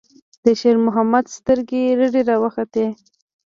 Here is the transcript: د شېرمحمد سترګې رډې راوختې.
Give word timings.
د 0.45 0.45
شېرمحمد 0.59 1.25
سترګې 1.37 1.83
رډې 1.99 2.21
راوختې. 2.29 2.85